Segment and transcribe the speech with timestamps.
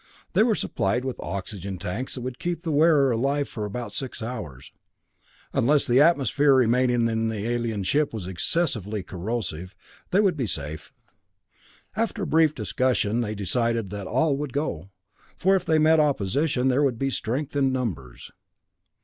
[0.33, 4.23] They were supplied with oxygen tanks that would keep the wearer alive for about six
[4.23, 4.71] hours.
[5.53, 9.75] Unless the atmosphere remaining in the alien ship was excessively corrosive,
[10.09, 10.91] they would be safe.
[11.95, 14.89] After a brief discussion, they decided that all would go,
[15.37, 18.31] for if they met opposition, there would be strength in numbers.